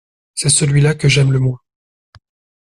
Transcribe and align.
C’est 0.33 0.49
celui-là 0.49 0.95
que 0.95 1.07
j’aime 1.07 1.31
le 1.31 1.37
moins. 1.37 1.59